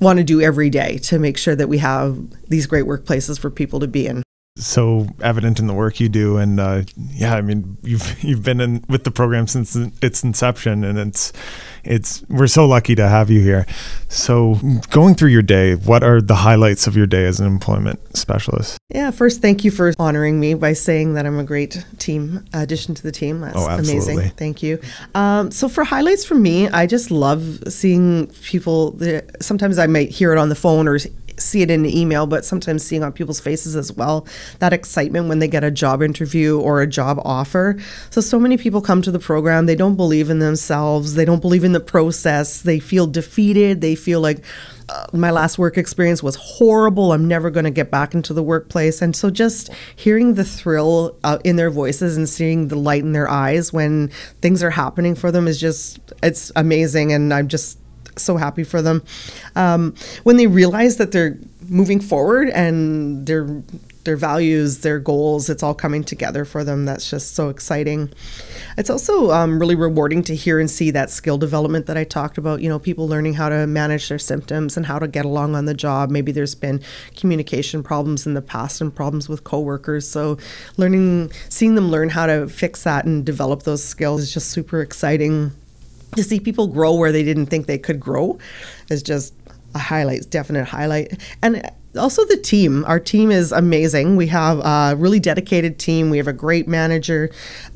want 0.00 0.18
to 0.18 0.24
do 0.24 0.40
every 0.40 0.70
day 0.70 0.98
to 0.98 1.18
make 1.18 1.36
sure 1.36 1.54
that 1.54 1.68
we 1.68 1.78
have 1.78 2.18
these 2.48 2.66
great 2.66 2.84
workplaces 2.84 3.38
for 3.38 3.50
people 3.50 3.78
to 3.80 3.86
be 3.86 4.06
in 4.06 4.22
so 4.56 5.08
evident 5.22 5.58
in 5.58 5.66
the 5.66 5.72
work 5.72 5.98
you 5.98 6.08
do. 6.08 6.36
And 6.36 6.60
uh, 6.60 6.82
yeah 6.96 7.34
i 7.34 7.40
mean 7.40 7.76
you've 7.82 8.22
you've 8.24 8.42
been 8.42 8.60
in 8.60 8.84
with 8.88 9.04
the 9.04 9.10
program 9.10 9.46
since 9.46 9.76
its 9.76 10.22
inception. 10.22 10.84
And 10.84 10.98
it's 10.98 11.32
it's 11.84 12.22
we're 12.28 12.46
so 12.46 12.66
lucky 12.66 12.94
to 12.94 13.08
have 13.08 13.30
you 13.30 13.40
here. 13.40 13.66
So 14.08 14.56
going 14.90 15.14
through 15.14 15.30
your 15.30 15.42
day 15.42 15.74
what 15.74 16.02
are 16.02 16.20
the 16.20 16.36
highlights 16.36 16.86
of 16.86 16.96
your 16.96 17.06
day 17.06 17.26
as 17.26 17.40
an 17.40 17.46
employment 17.46 18.16
specialist? 18.16 18.78
Yeah 18.90 19.10
first 19.10 19.40
thank 19.40 19.64
you 19.64 19.70
for 19.70 19.92
honoring 19.98 20.38
me 20.38 20.54
by 20.54 20.74
saying 20.74 21.14
that 21.14 21.26
i'm 21.26 21.38
a 21.38 21.44
great 21.44 21.84
team 21.98 22.44
addition 22.52 22.94
to 22.94 23.02
the 23.02 23.12
team. 23.12 23.40
That's 23.40 23.56
oh, 23.56 23.68
amazing. 23.68 24.30
thank 24.30 24.62
you. 24.62 24.80
Um, 25.14 25.50
so 25.50 25.68
for 25.68 25.84
highlights 25.84 26.24
for 26.24 26.34
me 26.34 26.68
i 26.68 26.86
just 26.86 27.10
love 27.10 27.62
seeing 27.68 28.26
people 28.42 28.98
sometimes 29.40 29.78
i 29.78 29.86
might 29.86 30.10
hear 30.10 30.32
it 30.32 30.38
on 30.38 30.48
the 30.48 30.54
phone 30.54 30.86
or 30.86 30.98
see 31.42 31.62
it 31.62 31.70
in 31.70 31.84
an 31.84 31.90
email, 31.90 32.26
but 32.26 32.44
sometimes 32.44 32.82
seeing 32.84 33.02
on 33.02 33.12
people's 33.12 33.40
faces 33.40 33.76
as 33.76 33.92
well 33.92 34.26
that 34.58 34.72
excitement 34.72 35.28
when 35.28 35.38
they 35.38 35.48
get 35.48 35.64
a 35.64 35.70
job 35.70 36.02
interview 36.02 36.58
or 36.58 36.80
a 36.80 36.86
job 36.86 37.20
offer. 37.24 37.76
So, 38.10 38.20
so 38.20 38.38
many 38.38 38.56
people 38.56 38.80
come 38.80 39.02
to 39.02 39.10
the 39.10 39.18
program, 39.18 39.66
they 39.66 39.76
don't 39.76 39.96
believe 39.96 40.30
in 40.30 40.38
themselves, 40.38 41.14
they 41.14 41.24
don't 41.24 41.40
believe 41.40 41.64
in 41.64 41.72
the 41.72 41.80
process, 41.80 42.62
they 42.62 42.78
feel 42.78 43.06
defeated, 43.06 43.80
they 43.80 43.94
feel 43.94 44.20
like, 44.20 44.44
uh, 44.88 45.06
my 45.12 45.30
last 45.30 45.58
work 45.58 45.78
experience 45.78 46.22
was 46.22 46.36
horrible. 46.36 47.12
I'm 47.12 47.26
never 47.26 47.50
going 47.50 47.64
to 47.64 47.70
get 47.70 47.90
back 47.90 48.14
into 48.14 48.34
the 48.34 48.42
workplace. 48.42 49.00
And 49.00 49.16
so 49.16 49.30
just 49.30 49.70
hearing 49.96 50.34
the 50.34 50.44
thrill 50.44 51.16
uh, 51.24 51.38
in 51.44 51.56
their 51.56 51.70
voices 51.70 52.16
and 52.16 52.28
seeing 52.28 52.68
the 52.68 52.76
light 52.76 53.02
in 53.02 53.12
their 53.12 53.28
eyes 53.28 53.72
when 53.72 54.08
things 54.40 54.62
are 54.62 54.70
happening 54.70 55.14
for 55.14 55.30
them 55.30 55.48
is 55.48 55.58
just, 55.58 55.98
it's 56.22 56.52
amazing. 56.56 57.12
And 57.12 57.32
I'm 57.32 57.48
just 57.48 57.78
so 58.16 58.36
happy 58.36 58.64
for 58.64 58.82
them. 58.82 59.02
Um, 59.56 59.94
when 60.22 60.36
they 60.36 60.46
realize 60.46 60.96
that 60.96 61.12
they're 61.12 61.36
moving 61.68 62.00
forward 62.00 62.48
and 62.50 63.26
they're 63.26 63.62
their 64.04 64.16
values, 64.16 64.78
their 64.78 64.98
goals. 64.98 65.48
It's 65.48 65.62
all 65.62 65.74
coming 65.74 66.02
together 66.02 66.44
for 66.44 66.64
them. 66.64 66.84
That's 66.84 67.08
just 67.08 67.34
so 67.34 67.48
exciting. 67.48 68.10
It's 68.76 68.90
also 68.90 69.30
um, 69.30 69.58
really 69.58 69.74
rewarding 69.74 70.22
to 70.24 70.34
hear 70.34 70.58
and 70.58 70.70
see 70.70 70.90
that 70.90 71.10
skill 71.10 71.38
development 71.38 71.86
that 71.86 71.96
I 71.96 72.04
talked 72.04 72.38
about. 72.38 72.62
You 72.62 72.68
know, 72.68 72.78
people 72.78 73.06
learning 73.06 73.34
how 73.34 73.48
to 73.48 73.66
manage 73.66 74.08
their 74.08 74.18
symptoms 74.18 74.76
and 74.76 74.86
how 74.86 74.98
to 74.98 75.06
get 75.06 75.24
along 75.24 75.54
on 75.54 75.66
the 75.66 75.74
job. 75.74 76.10
Maybe 76.10 76.32
there's 76.32 76.54
been 76.54 76.82
communication 77.16 77.82
problems 77.82 78.26
in 78.26 78.34
the 78.34 78.42
past 78.42 78.80
and 78.80 78.94
problems 78.94 79.28
with 79.28 79.44
coworkers. 79.44 80.08
So, 80.08 80.38
learning, 80.76 81.32
seeing 81.48 81.74
them 81.74 81.90
learn 81.90 82.10
how 82.10 82.26
to 82.26 82.48
fix 82.48 82.82
that 82.84 83.04
and 83.04 83.24
develop 83.24 83.62
those 83.62 83.84
skills 83.84 84.22
is 84.22 84.34
just 84.34 84.50
super 84.50 84.80
exciting. 84.80 85.52
To 86.16 86.22
see 86.22 86.40
people 86.40 86.66
grow 86.66 86.94
where 86.94 87.10
they 87.10 87.22
didn't 87.22 87.46
think 87.46 87.66
they 87.66 87.78
could 87.78 87.98
grow 87.98 88.38
is 88.90 89.02
just 89.02 89.34
a 89.74 89.78
highlight, 89.78 90.28
definite 90.28 90.66
highlight. 90.66 91.18
And 91.42 91.62
also 91.98 92.24
the 92.26 92.36
team. 92.36 92.84
Our 92.84 93.00
team 93.00 93.30
is 93.30 93.52
amazing. 93.52 94.16
We 94.16 94.26
have 94.28 94.58
a 94.58 94.94
really 94.96 95.20
dedicated 95.20 95.78
team. 95.78 96.10
We 96.10 96.18
have 96.18 96.28
a 96.28 96.32
great 96.32 96.68
manager 96.68 97.30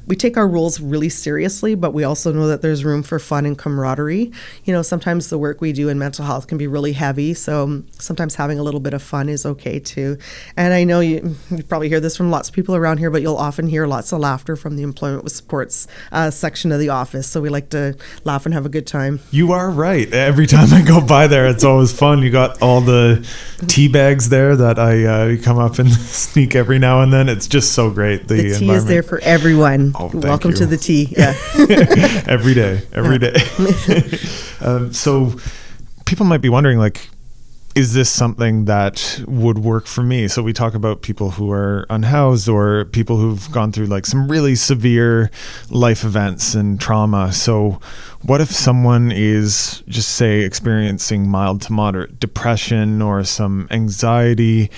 we 0.07 0.15
take 0.15 0.37
our 0.37 0.47
roles 0.47 0.81
really 0.81 1.09
seriously, 1.09 1.75
but 1.75 1.93
we 1.93 2.05
also 2.05 2.33
know 2.33 2.47
that 2.47 2.63
there's 2.63 2.85
room 2.85 3.03
for 3.03 3.19
fun 3.19 3.45
and 3.45 3.59
camaraderie. 3.59 4.33
You 4.65 4.73
know, 4.73 4.83
sometimes 4.83 5.31
the 5.31 5.39
work 5.39 5.61
we 5.61 5.73
do 5.73 5.89
in 5.89 5.99
mental 5.99 6.25
health 6.25 6.47
can 6.47 6.59
be 6.59 6.67
really 6.67 6.93
heavy, 6.93 7.35
so 7.35 7.83
sometimes 7.99 8.37
having 8.37 8.59
a 8.59 8.63
little 8.63 8.81
bit 8.81 8.95
of 8.95 9.03
fun 9.03 9.29
is 9.29 9.45
okay 9.45 9.81
too. 9.81 10.19
And 10.57 10.73
I 10.73 10.85
know 10.85 11.01
you, 11.01 11.37
you 11.51 11.63
probably 11.65 11.89
hear 11.89 12.01
this 12.01 12.17
from 12.17 12.31
lots 12.31 12.49
of 12.49 12.55
people 12.55 12.77
around 12.77 12.99
here, 12.99 13.11
but 13.11 13.23
you'll 13.23 13.37
often 13.37 13.67
hear 13.67 13.87
lots 13.87 14.13
of 14.13 14.21
laughter 14.21 14.55
from 14.55 14.77
the 14.77 14.83
employment 14.83 15.25
with 15.25 15.33
supports 15.33 15.89
uh, 16.13 16.31
section 16.31 16.71
of 16.71 16.79
the 16.79 16.89
office. 16.89 17.29
So 17.29 17.41
we 17.41 17.49
like 17.49 17.71
to 17.71 17.97
laugh 18.25 18.47
and 18.47 18.55
have 18.55 18.67
a 18.67 18.71
good 18.71 18.87
time. 18.87 19.21
You 19.33 19.53
are 19.53 19.71
right. 19.71 20.13
Every 20.13 20.47
time 20.47 20.73
I 20.73 20.83
go 20.83 21.05
by 21.05 21.27
there, 21.27 21.47
it's 21.47 21.65
always 21.65 21.97
fun. 21.97 22.23
You 22.23 22.31
got 22.31 22.63
all 22.63 22.81
the 22.81 23.27
tea 23.67 23.89
bags 23.89 24.29
there 24.29 24.55
that 24.55 24.79
I 24.79 25.05
uh, 25.05 25.43
come 25.43 25.59
up 25.59 25.79
and 25.79 25.91
sneak 25.93 26.55
every 26.55 26.79
now 26.79 27.03
and 27.03 27.13
then. 27.13 27.29
It's 27.29 27.49
just 27.49 27.73
so 27.73 27.91
great. 27.91 28.29
The, 28.29 28.35
the 28.37 28.59
tea 28.59 28.71
is 28.71 28.85
there 28.85 29.03
for 29.03 29.19
everyone. 29.21 29.93
Oh, 29.99 30.11
Welcome 30.12 30.50
you. 30.50 30.57
to 30.59 30.67
the 30.67 30.76
tea. 30.76 31.09
Yeah. 31.17 31.35
every 32.29 32.55
day, 32.55 32.83
every 32.93 33.19
day. 33.19 33.35
um, 34.61 34.93
so 34.93 35.35
people 36.05 36.26
might 36.26 36.43
be 36.43 36.50
wondering, 36.50 36.79
like, 36.79 37.09
is 37.76 37.93
this 37.93 38.09
something 38.09 38.65
that 38.65 39.23
would 39.26 39.59
work 39.59 39.87
for 39.87 40.03
me? 40.03 40.29
So 40.29 40.43
we 40.43 40.55
talk 40.55 40.75
about 40.75 41.03
people 41.03 41.33
who 41.33 41.53
are 41.53 41.85
unhoused 41.91 42.49
or 42.49 42.87
people 42.87 43.19
who've 43.19 43.53
gone 43.53 43.71
through 43.71 43.87
like 43.87 44.07
some 44.07 44.29
really 44.29 44.55
severe 44.55 45.31
life 45.69 46.03
events 46.03 46.55
and 46.55 46.81
trauma. 46.81 47.35
So 47.35 47.79
what 48.23 48.41
if 48.41 48.50
someone 48.50 49.12
is 49.12 49.83
just 49.88 50.15
say 50.17 50.41
experiencing 50.41 51.29
mild 51.29 51.61
to 51.62 51.73
moderate 51.73 52.19
depression 52.19 53.03
or 53.03 53.25
some 53.25 53.69
anxiety? 53.71 54.71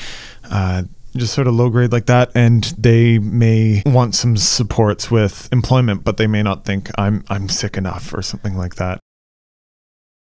Uh, 0.51 0.83
just 1.19 1.35
sort 1.35 1.47
of 1.47 1.55
low 1.55 1.69
grade 1.69 1.93
like 1.93 2.07
that 2.07 2.31
and 2.35 2.65
they 2.79 3.19
may 3.19 3.83
want 3.85 4.15
some 4.15 4.37
supports 4.37 5.11
with 5.11 5.49
employment 5.53 6.05
but 6.05 6.17
they 6.17 6.27
may 6.27 6.43
not 6.43 6.65
think 6.65 6.91
I'm 6.97 7.25
I'm 7.29 7.49
sick 7.49 7.77
enough 7.77 8.15
or 8.15 8.23
something 8.23 8.57
like 8.57 8.77
that. 8.77 8.99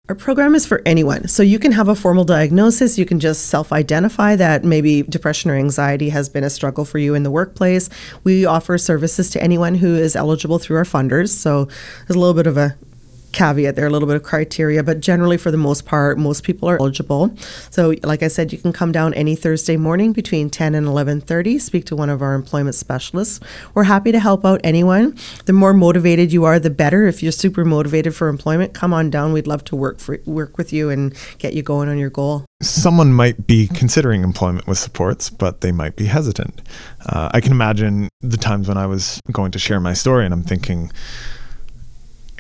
Our 0.07 0.15
program 0.15 0.55
is 0.55 0.67
for 0.67 0.83
anyone. 0.85 1.29
So 1.29 1.43
you 1.43 1.59
can 1.59 1.73
have 1.73 1.89
a 1.89 1.95
formal 1.95 2.25
diagnosis. 2.25 2.99
You 2.99 3.07
can 3.07 3.21
just 3.21 3.47
self 3.47 3.73
identify 3.73 4.37
that 4.37 4.63
maybe 4.63 5.03
depression 5.03 5.51
or 5.51 5.55
anxiety 5.55 6.11
has 6.11 6.29
been 6.29 6.45
a 6.45 6.51
struggle 6.51 6.85
for 6.85 6.99
you 6.99 7.15
in 7.15 7.23
the 7.23 7.31
workplace. 7.31 7.89
We 8.23 8.45
offer 8.45 8.77
services 8.77 9.31
to 9.31 9.43
anyone 9.43 9.77
who 9.77 9.95
is 9.95 10.15
eligible 10.15 10.59
through 10.59 10.77
our 10.77 10.85
funders. 10.85 11.31
So 11.31 11.65
there's 12.07 12.17
a 12.17 12.19
little 12.19 12.35
bit 12.35 12.47
of 12.47 12.59
a 12.59 12.77
caveat 13.35 13.77
there, 13.77 13.87
a 13.87 13.91
little 13.91 14.07
bit 14.07 14.17
of 14.17 14.23
criteria, 14.23 14.83
but 14.83 15.01
generally 15.01 15.37
for 15.37 15.51
the 15.51 15.59
most 15.59 15.85
part, 15.85 16.19
most 16.19 16.45
people 16.45 16.69
are 16.69 16.79
eligible. 16.81 17.35
So, 17.71 17.95
like 18.03 18.23
I 18.23 18.29
said, 18.29 18.53
you 18.53 18.59
can 18.59 18.73
come 18.73 18.93
down 18.93 19.13
any 19.15 19.37
Thursday 19.37 19.77
morning 19.77 20.13
between 20.13 20.49
10 20.49 20.75
and 20.75 20.87
11:30, 20.87 21.61
speak 21.61 21.85
to 21.87 21.97
one 21.97 22.09
of 22.09 22.23
our 22.23 22.35
employment 22.35 22.75
specialists. 22.75 23.41
We're 23.75 23.85
happy 23.85 24.13
to 24.13 24.21
help 24.21 24.45
out 24.47 24.61
anyone. 24.65 25.17
The 25.45 25.53
more 25.53 25.75
motivated 25.75 26.33
you 26.33 26.45
are, 26.45 26.59
the 26.59 26.71
better. 26.71 27.07
If 27.07 27.23
you're 27.23 27.33
super 27.33 27.65
motivated 27.65 28.15
for 28.15 28.29
employment, 28.29 28.73
come 28.73 28.95
on 28.95 29.11
down. 29.11 29.33
We'd 29.33 29.47
love 29.47 29.65
to 29.65 29.77
work 29.77 29.99
for 29.99 30.19
work 30.25 30.57
with 30.57 30.73
you 30.73 30.89
and 30.89 31.15
get 31.39 31.55
you 31.55 31.63
going 31.63 31.89
on 31.89 31.99
your 31.99 32.11
goal. 32.11 32.45
Someone 32.63 33.13
might 33.13 33.47
be 33.47 33.67
considering 33.67 34.23
employment 34.23 34.67
with 34.67 34.79
supports, 34.79 35.29
but 35.29 35.61
they 35.61 35.73
might 35.73 35.97
be 35.97 36.07
hesitant. 36.07 36.63
Uh, 37.05 37.29
I 37.33 37.41
can 37.41 37.53
imagine 37.53 38.09
the 38.21 38.37
times 38.37 38.69
when 38.69 38.79
I 38.79 38.87
was 38.87 39.21
going 39.33 39.51
to 39.53 39.59
share 39.59 39.81
my 39.81 39.93
story 39.93 40.25
and 40.25 40.33
I'm 40.33 40.43
thinking, 40.43 40.91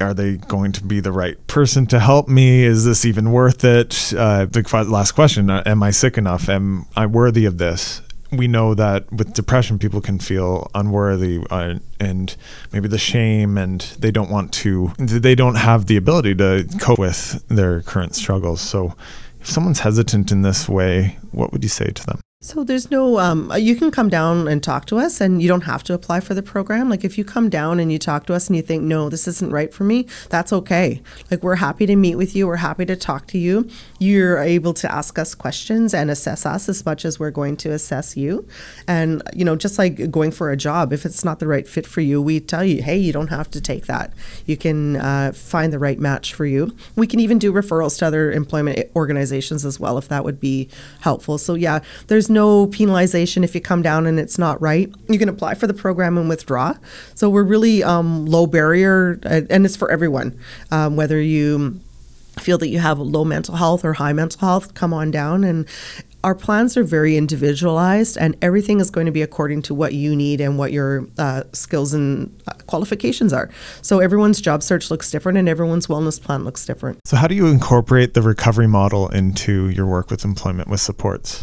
are 0.01 0.15
they 0.15 0.37
going 0.37 0.73
to 0.73 0.85
be 0.85 1.01
the 1.01 1.13
right 1.13 1.45
person 1.47 1.87
to 1.87 2.01
help 2.01 2.29
me? 2.29 2.65
Is 2.65 2.85
this 2.85 3.05
even 3.05 3.33
worth 3.33 3.65
it? 3.65 4.13
Uh, 4.17 4.47
the 4.47 4.87
last 4.89 5.13
question: 5.13 5.51
uh, 5.51 5.63
Am 5.67 5.83
I 5.83 5.91
sick 5.91 6.19
enough? 6.19 6.49
Am 6.49 6.87
I 6.97 7.07
worthy 7.07 7.45
of 7.45 7.59
this? 7.59 8.03
We 8.33 8.49
know 8.49 8.75
that 8.75 9.13
with 9.13 9.33
depression, 9.33 9.79
people 9.79 10.01
can 10.01 10.19
feel 10.19 10.69
unworthy 10.75 11.45
uh, 11.51 11.75
and 12.01 12.37
maybe 12.73 12.89
the 12.89 12.99
shame, 12.99 13.57
and 13.57 13.81
they 13.99 14.11
don't 14.11 14.31
want 14.31 14.53
to. 14.55 14.93
They 14.99 15.37
don't 15.37 15.55
have 15.55 15.87
the 15.87 15.97
ability 15.97 16.35
to 16.37 16.67
cope 16.81 16.99
with 16.99 17.47
their 17.49 17.83
current 17.83 18.17
struggles. 18.17 18.61
So, 18.61 18.97
if 19.41 19.49
someone's 19.49 19.81
hesitant 19.81 20.33
in 20.33 20.43
this 20.43 20.69
way, 20.69 21.19
what 21.31 21.53
would 21.53 21.63
you 21.63 21.69
say 21.69 21.91
to 21.91 22.07
them? 22.07 22.21
So 22.45 22.63
there's 22.63 22.91
no, 22.91 23.19
um, 23.19 23.51
uh, 23.51 23.55
you 23.55 23.75
can 23.75 23.91
come 23.91 24.11
down 24.11 24.49
and 24.49 24.63
talk 24.63 24.85
to 24.89 24.99
us, 24.99 25.19
and 25.19 25.41
you 25.41 25.49
don't 25.49 25.63
have 25.63 25.83
to 25.85 25.95
apply 25.95 26.21
for 26.21 26.35
the 26.35 26.43
program. 26.43 26.91
Like 26.91 27.03
if 27.03 27.17
you 27.17 27.25
come 27.25 27.49
down 27.49 27.81
and 27.81 27.91
you 27.91 27.99
talk 27.99 28.27
to 28.27 28.35
us 28.35 28.49
and 28.49 28.57
you 28.57 28.61
think, 28.61 28.83
no, 28.83 29.09
this 29.09 29.27
isn't 29.27 29.51
right 29.51 29.73
for 29.73 29.85
me, 29.85 30.07
that's 30.29 30.53
okay. 30.53 31.01
Like 31.31 31.43
we're 31.43 31.55
happy 31.55 31.87
to 31.87 31.97
meet 31.97 32.17
with 32.17 32.37
you. 32.37 32.47
We're 32.47 32.57
happy 32.57 32.85
to 32.85 32.97
talk 32.97 33.27
to 33.29 33.39
you. 33.39 33.67
You're 33.99 34.41
able 34.41 34.75
to 34.75 34.93
ask 34.93 35.19
us 35.19 35.35
questions 35.35 35.95
and 35.95 36.11
assess 36.11 36.45
us 36.45 36.69
as 36.69 36.85
much 36.85 37.07
as 37.07 37.19
we're 37.19 37.31
going 37.31 37.57
to 37.57 37.71
assess 37.71 38.15
you. 38.15 38.47
And 38.87 39.23
you 39.33 39.47
know, 39.47 39.57
just 39.57 39.79
like 39.79 40.11
going 40.11 40.31
for 40.31 40.51
a 40.51 40.57
job, 40.57 40.93
if 40.93 41.07
it's 41.07 41.25
not 41.25 41.39
the 41.39 41.47
right 41.47 41.67
fit 41.67 41.87
for 41.87 42.03
you, 42.03 42.21
we 42.21 42.41
tell 42.41 42.63
you, 42.63 42.83
hey, 42.83 42.99
you 42.99 43.11
don't 43.15 43.29
have 43.29 43.51
to 43.53 43.61
take 43.61 43.87
that. 43.87 44.13
You 44.45 44.59
can 44.59 44.97
uh, 44.97 45.33
find 45.33 45.73
the 45.73 45.79
right 45.79 45.99
match 45.99 46.35
for 46.35 46.45
you. 46.45 46.77
We 46.95 47.07
can 47.07 47.21
even 47.21 47.39
do 47.39 47.55
referrals 47.55 47.99
to 48.01 48.07
other 48.07 48.31
employment 48.31 48.91
organizations 48.95 49.65
as 49.65 49.81
well 49.81 49.97
if 49.97 50.09
that 50.09 50.25
would 50.25 50.41
be 50.41 50.69
helpful. 51.01 51.39
So 51.39 51.55
yeah, 51.55 51.81
there's 52.09 52.34
no 52.35 52.67
penalization 52.67 53.45
if 53.45 53.55
you 53.55 53.61
come 53.61 53.81
down 53.81 54.07
and 54.07 54.21
it's 54.21 54.39
not 54.39 54.61
right. 54.61 54.93
You 55.09 55.19
can 55.19 55.29
apply 55.31 55.55
for 55.55 55.67
the 55.67 55.75
program 55.75 56.19
and 56.19 56.29
withdraw. 56.29 56.75
So 57.15 57.31
we're 57.31 57.45
really 57.45 57.83
um, 57.83 58.27
low 58.27 58.47
barrier, 58.47 59.19
uh, 59.25 59.43
and 59.49 59.65
it's 59.65 59.77
for 59.77 59.91
everyone, 59.91 60.39
um, 60.71 60.97
whether 60.97 61.21
you 61.21 61.81
feel 62.39 62.59
that 62.59 62.69
you 62.69 62.81
have 62.81 62.99
low 62.99 63.25
mental 63.25 63.57
health 63.57 63.85
or 63.85 63.95
high 63.95 64.13
mental 64.13 64.41
health, 64.41 64.75
come 64.75 64.93
on 64.93 65.11
down. 65.11 65.45
And 65.45 65.67
our 66.25 66.35
plans 66.35 66.77
are 66.77 66.83
very 66.83 67.17
individualized, 67.17 68.17
and 68.17 68.35
everything 68.41 68.81
is 68.81 68.91
going 68.91 69.05
to 69.05 69.13
be 69.13 69.21
according 69.21 69.61
to 69.63 69.75
what 69.75 69.93
you 69.93 70.17
need 70.17 70.41
and 70.41 70.59
what 70.59 70.73
your 70.73 71.07
uh, 71.19 71.43
skills 71.53 71.93
and 71.93 72.35
uh, 72.49 72.55
qualifications 72.67 73.33
are. 73.33 73.51
So 73.83 74.01
everyone's 74.01 74.41
job 74.41 74.63
search 74.63 74.91
looks 74.91 75.11
different, 75.11 75.37
and 75.37 75.49
everyone's 75.49 75.87
wellness 75.87 76.21
plan 76.21 76.45
looks 76.45 76.65
different. 76.65 76.99
So, 77.05 77.19
how 77.19 77.29
do 77.29 77.35
you 77.35 77.47
incorporate 77.49 78.15
the 78.15 78.23
recovery 78.23 78.67
model 78.67 79.09
into 79.09 79.69
your 79.69 79.87
work 79.87 80.11
with 80.11 80.25
employment 80.25 80.69
with 80.69 80.81
supports? 80.81 81.43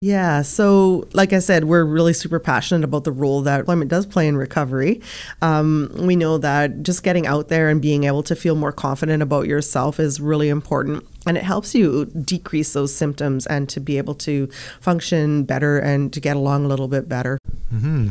Yeah. 0.00 0.42
So, 0.42 1.08
like 1.12 1.32
I 1.32 1.40
said, 1.40 1.64
we're 1.64 1.84
really 1.84 2.12
super 2.12 2.38
passionate 2.38 2.84
about 2.84 3.02
the 3.02 3.10
role 3.10 3.42
that 3.42 3.60
employment 3.60 3.90
does 3.90 4.06
play 4.06 4.28
in 4.28 4.36
recovery. 4.36 5.00
Um, 5.42 5.90
we 5.96 6.14
know 6.14 6.38
that 6.38 6.84
just 6.84 7.02
getting 7.02 7.26
out 7.26 7.48
there 7.48 7.68
and 7.68 7.82
being 7.82 8.04
able 8.04 8.22
to 8.24 8.36
feel 8.36 8.54
more 8.54 8.70
confident 8.70 9.24
about 9.24 9.48
yourself 9.48 9.98
is 9.98 10.20
really 10.20 10.50
important. 10.50 11.04
And 11.26 11.36
it 11.36 11.42
helps 11.42 11.74
you 11.74 12.04
decrease 12.04 12.74
those 12.74 12.94
symptoms 12.94 13.44
and 13.46 13.68
to 13.70 13.80
be 13.80 13.98
able 13.98 14.14
to 14.16 14.46
function 14.80 15.42
better 15.42 15.80
and 15.80 16.12
to 16.12 16.20
get 16.20 16.36
along 16.36 16.64
a 16.64 16.68
little 16.68 16.88
bit 16.88 17.08
better. 17.08 17.40
Mm-hmm. 17.74 18.10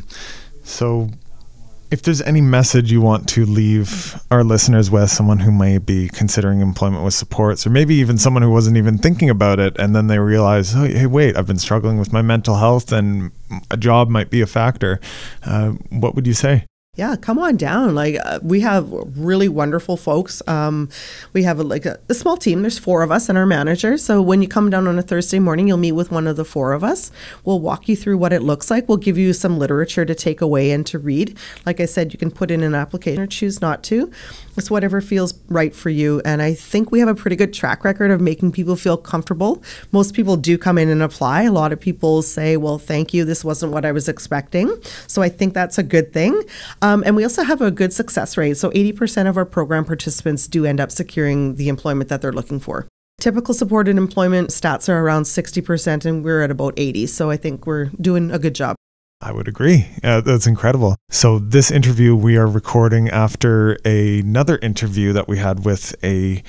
So, 0.64 1.10
if 1.90 2.02
there's 2.02 2.22
any 2.22 2.42
message 2.42 2.92
you 2.92 3.02
want 3.02 3.30
to 3.30 3.46
leave 3.46 4.22
our 4.30 4.44
listeners 4.44 4.92
with, 4.92 5.10
someone 5.10 5.40
who 5.40 5.52
may 5.52 5.78
be 5.78 6.10
considering 6.10 6.60
employment 6.60 7.04
with 7.04 7.14
supports, 7.14 7.66
or 7.66 7.70
maybe 7.70 7.96
even 7.96 8.18
someone 8.18 8.44
who 8.44 8.52
wasn't 8.52 8.78
even 8.78 8.98
thinking 8.98 9.30
about 9.30 9.60
it, 9.60 9.78
and 9.78 9.96
then 9.96 10.08
they 10.08 10.20
realize, 10.20 10.76
oh, 10.76 10.84
hey, 10.84 11.06
wait, 11.06 11.38
I've 11.38 11.48
been 11.48 11.58
struggling 11.58 11.98
with 11.98 12.12
my 12.12 12.22
mental 12.22 12.56
health 12.56 12.92
and 12.92 13.32
a 13.72 13.78
job 13.78 14.10
might 14.10 14.30
be 14.30 14.42
a 14.42 14.48
factor, 14.48 15.00
uh, 15.46 15.72
what 15.90 16.16
would 16.16 16.28
you 16.28 16.34
say? 16.34 16.66
Yeah, 16.98 17.16
come 17.16 17.38
on 17.38 17.58
down. 17.58 17.94
Like 17.94 18.16
uh, 18.26 18.40
we 18.42 18.62
have 18.62 18.92
really 19.16 19.48
wonderful 19.48 19.98
folks. 19.98 20.42
Um, 20.48 20.90
we 21.32 21.44
have 21.44 21.60
a, 21.60 21.64
like 21.64 21.86
a, 21.86 22.00
a, 22.10 22.16
small 22.16 22.38
team. 22.38 22.64
There's 22.64 22.80
four 22.80 23.04
of 23.04 23.12
us 23.12 23.30
and 23.30 23.38
our 23.38 23.46
manager. 23.46 23.98
So 23.98 24.20
when 24.20 24.42
you 24.42 24.48
come 24.48 24.72
down 24.72 24.88
on 24.88 24.98
a 24.98 25.04
Thursday 25.04 25.38
morning, 25.38 25.68
you'll 25.68 25.78
meet 25.78 25.92
with 25.92 26.12
one 26.12 26.26
of 26.26 26.38
the 26.38 26.44
four 26.44 26.74
of 26.74 26.84
us. 26.84 27.12
We'll 27.46 27.60
walk 27.60 27.88
you 27.88 27.96
through 27.96 28.18
what 28.18 28.34
it 28.34 28.42
looks 28.42 28.72
like. 28.72 28.90
We'll 28.90 28.98
give 28.98 29.16
you 29.16 29.32
some 29.34 29.60
literature 29.60 30.06
to 30.06 30.16
take 30.16 30.42
away 30.42 30.72
and 30.72 30.88
to 30.88 30.98
read. 30.98 31.38
Like 31.68 31.80
I 31.80 31.86
said, 31.86 32.14
you 32.14 32.18
can 32.18 32.32
put 32.32 32.50
in 32.50 32.64
an 32.64 32.74
application 32.74 33.22
or 33.22 33.28
choose 33.28 33.62
not 33.62 33.84
to. 33.84 34.12
It's 34.58 34.72
whatever 34.72 35.02
feels 35.02 35.34
right 35.48 35.74
for 35.74 35.90
you. 35.90 36.22
And 36.26 36.42
I 36.42 36.54
think 36.54 36.92
we 36.92 37.00
have 37.00 37.08
a 37.08 37.16
pretty 37.16 37.36
good 37.36 37.54
track 37.54 37.84
record 37.84 38.12
of 38.12 38.20
making 38.20 38.52
people 38.52 38.76
feel 38.76 38.98
comfortable. 38.98 39.64
Most 39.92 40.14
people 40.14 40.36
do 40.36 40.58
come 40.58 40.78
in 40.78 40.90
and 40.90 41.04
apply. 41.04 41.44
A 41.44 41.52
lot 41.52 41.72
of 41.72 41.80
people 41.80 42.22
say, 42.22 42.58
"Well, 42.58 42.80
thank 42.80 43.14
you. 43.14 43.24
This 43.24 43.46
wasn't 43.46 43.72
what 43.72 43.86
I 43.86 43.92
was 43.92 44.10
expecting." 44.10 44.76
So 45.08 45.22
I 45.22 45.30
think 45.30 45.54
that's 45.54 45.78
a 45.78 45.84
good 45.84 46.12
thing. 46.12 46.44
Um, 46.82 47.04
and 47.06 47.16
we 47.16 47.24
also 47.24 47.44
have 47.44 47.62
a 47.62 47.72
good 47.72 47.94
success 47.94 48.38
rate. 48.38 48.58
So 48.58 48.72
80% 48.72 49.28
of 49.28 49.38
our 49.38 49.46
program 49.46 49.86
participants 49.86 50.48
do 50.48 50.66
end 50.66 50.80
up 50.80 50.92
securing 50.92 51.56
the 51.56 51.70
employment 51.70 52.10
that 52.10 52.22
they're 52.22 52.34
looking 52.34 52.60
for. 52.60 52.88
Typical 53.20 53.54
supported 53.54 53.98
employment 53.98 54.50
stats 54.50 54.88
are 54.90 55.00
around 55.00 55.24
60%, 55.24 56.06
and 56.06 56.24
we're 56.24 56.44
at 56.44 56.52
about 56.52 56.76
80. 56.78 57.08
So 57.08 57.32
I 57.32 57.38
think 57.38 57.66
we're 57.66 57.86
doing 58.00 58.30
a 58.32 58.38
good 58.38 58.54
job. 58.54 58.76
I 59.20 59.32
would 59.32 59.48
agree. 59.48 59.88
Uh, 60.04 60.22
that's 60.22 60.46
incredible. 60.46 60.96
So, 61.10 61.40
this 61.40 61.72
interview 61.72 62.16
we 62.16 62.38
are 62.38 62.48
recording 62.48 63.10
after 63.10 63.74
another 63.84 64.58
interview 64.62 65.12
that 65.14 65.28
we 65.28 65.38
had 65.40 65.66
with 65.66 65.96
a 66.04 66.44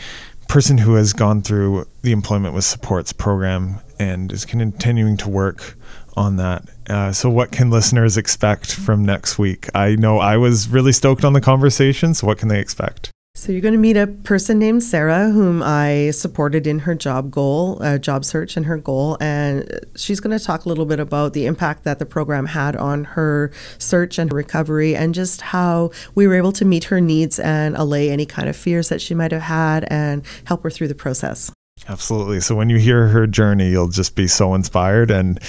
person 0.49 0.79
who 0.79 0.95
has 0.95 1.13
gone 1.13 1.43
through 1.43 1.87
the 2.03 2.13
Employment 2.13 2.55
with 2.55 2.65
Supports 2.65 3.13
program 3.13 3.81
and 3.99 4.31
is 4.33 4.45
continuing 4.45 5.17
to 5.19 5.29
work 5.29 5.77
on 6.17 6.37
that. 6.37 6.65
Uh, 6.89 7.13
so, 7.13 7.31
what 7.31 7.53
can 7.53 7.71
listeners 7.71 8.19
expect 8.19 8.75
from 8.75 9.05
next 9.05 9.39
week? 9.39 9.69
I 9.75 9.97
know 9.97 10.19
I 10.19 10.37
was 10.37 10.69
really 10.69 10.93
stoked 10.93 11.25
on 11.25 11.33
the 11.33 11.41
conversation. 11.41 12.13
So, 12.13 12.27
what 12.27 12.39
can 12.39 12.49
they 12.49 12.61
expect? 12.61 13.11
So 13.39 13.53
you're 13.53 13.61
going 13.61 13.73
to 13.73 13.79
meet 13.79 13.97
a 13.97 14.09
person 14.09 14.59
named 14.59 14.83
Sarah, 14.83 15.31
whom 15.31 15.63
I 15.63 16.11
supported 16.11 16.67
in 16.67 16.81
her 16.81 16.97
job 16.97 17.31
goal, 17.31 17.81
uh, 17.81 17.97
job 17.97 18.25
search, 18.25 18.57
and 18.57 18.67
her 18.67 18.77
goal, 18.77 19.17
and 19.21 19.87
she's 19.95 20.19
going 20.19 20.37
to 20.37 20.45
talk 20.45 20.65
a 20.65 20.69
little 20.69 20.85
bit 20.85 20.99
about 20.99 21.35
the 21.35 21.47
impact 21.47 21.85
that 21.85 22.01
the 22.01 22.05
program 22.05 22.47
had 22.47 22.75
on 22.75 23.05
her 23.05 23.53
search 23.79 24.19
and 24.19 24.33
recovery, 24.33 24.97
and 24.97 25.15
just 25.15 25.41
how 25.41 25.93
we 26.17 26.27
were 26.27 26.35
able 26.35 26.51
to 26.51 26.65
meet 26.65 26.85
her 26.85 27.01
needs 27.01 27.39
and 27.39 27.77
allay 27.77 28.11
any 28.11 28.27
kind 28.27 28.49
of 28.49 28.57
fears 28.57 28.89
that 28.89 29.01
she 29.01 29.15
might 29.15 29.31
have 29.31 29.43
had, 29.43 29.87
and 29.89 30.25
help 30.47 30.65
her 30.65 30.71
through 30.71 30.89
the 30.89 30.95
process. 30.97 31.53
Absolutely. 31.89 32.41
So 32.41 32.55
when 32.55 32.69
you 32.69 32.77
hear 32.77 33.09
her 33.09 33.27
journey, 33.27 33.71
you'll 33.71 33.89
just 33.89 34.15
be 34.15 34.27
so 34.29 34.55
inspired. 34.55 35.11
And 35.11 35.41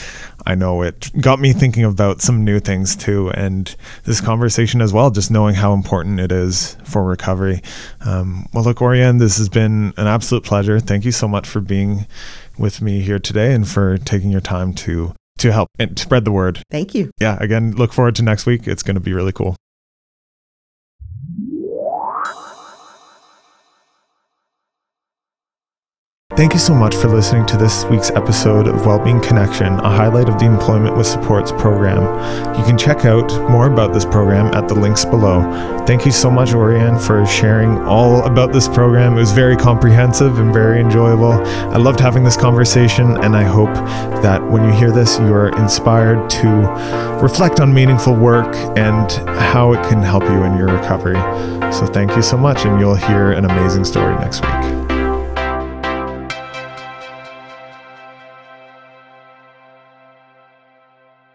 I 0.46 0.56
know 0.56 0.82
it 0.82 1.12
got 1.20 1.40
me 1.40 1.52
thinking 1.52 1.84
about 1.84 2.22
some 2.22 2.46
new 2.46 2.60
things 2.62 2.96
too. 2.96 3.30
And 3.32 3.76
this 4.06 4.22
conversation 4.22 4.82
as 4.82 4.94
well, 4.94 5.12
just 5.12 5.30
knowing 5.30 5.56
how 5.56 5.74
important 5.74 6.20
it 6.20 6.32
is 6.32 6.78
for 6.86 7.04
recovery. 7.04 7.62
Um, 8.06 8.48
well, 8.54 8.64
look, 8.64 8.78
Oriane, 8.78 9.20
this 9.20 9.38
has 9.38 9.50
been 9.50 9.94
an 9.98 10.08
absolute 10.08 10.46
pleasure. 10.46 10.80
Thank 10.80 11.04
you 11.04 11.12
so 11.12 11.28
much 11.28 11.48
for 11.48 11.60
being 11.60 12.08
with 12.58 12.82
me 12.82 13.02
here 13.02 13.20
today 13.20 13.54
and 13.54 13.68
for 13.68 13.98
taking 13.98 14.32
your 14.32 14.42
time 14.42 14.74
to 14.74 15.14
to 15.40 15.54
help 15.54 15.70
and 15.80 15.98
spread 15.98 16.26
the 16.26 16.32
word. 16.32 16.62
Thank 16.70 16.94
you. 16.94 17.12
Yeah, 17.20 17.38
again, 17.40 17.72
look 17.72 17.94
forward 17.94 18.16
to 18.16 18.24
next 18.24 18.46
week. 18.46 18.68
It's 18.68 18.84
going 18.84 18.96
to 18.96 19.02
be 19.02 19.14
really 19.14 19.32
cool. 19.32 19.56
Thank 26.40 26.54
you 26.54 26.60
so 26.60 26.74
much 26.74 26.96
for 26.96 27.10
listening 27.10 27.46
to 27.48 27.58
this 27.58 27.84
week's 27.84 28.12
episode 28.12 28.66
of 28.66 28.86
Wellbeing 28.86 29.20
Connection, 29.20 29.74
a 29.82 29.90
highlight 29.90 30.30
of 30.30 30.40
the 30.40 30.46
Employment 30.46 30.96
with 30.96 31.06
Supports 31.06 31.52
program. 31.52 32.02
You 32.58 32.64
can 32.64 32.78
check 32.78 33.04
out 33.04 33.30
more 33.50 33.68
about 33.68 33.92
this 33.92 34.06
program 34.06 34.46
at 34.54 34.70
the 34.70 34.74
links 34.74 35.04
below. 35.04 35.42
Thank 35.86 36.06
you 36.06 36.14
so 36.14 36.32
much, 36.32 36.52
Oriane, 36.52 36.98
for 36.98 37.26
sharing 37.26 37.80
all 37.80 38.24
about 38.26 38.54
this 38.54 38.70
program. 38.70 39.18
It 39.18 39.20
was 39.20 39.34
very 39.34 39.58
comprehensive 39.58 40.40
and 40.40 40.54
very 40.54 40.80
enjoyable. 40.80 41.34
I 41.34 41.76
loved 41.76 42.00
having 42.00 42.24
this 42.24 42.38
conversation, 42.38 43.18
and 43.18 43.36
I 43.36 43.44
hope 43.44 43.74
that 44.24 44.42
when 44.42 44.64
you 44.64 44.72
hear 44.72 44.94
this, 44.94 45.20
you 45.20 45.34
are 45.34 45.50
inspired 45.60 46.30
to 46.30 47.20
reflect 47.22 47.60
on 47.60 47.74
meaningful 47.74 48.16
work 48.16 48.56
and 48.78 49.12
how 49.38 49.74
it 49.74 49.84
can 49.90 50.02
help 50.02 50.24
you 50.24 50.44
in 50.44 50.56
your 50.56 50.68
recovery. 50.68 51.20
So, 51.74 51.86
thank 51.86 52.16
you 52.16 52.22
so 52.22 52.38
much, 52.38 52.64
and 52.64 52.80
you'll 52.80 52.96
hear 52.96 53.34
an 53.34 53.44
amazing 53.44 53.84
story 53.84 54.16
next 54.20 54.42
week. 54.46 54.79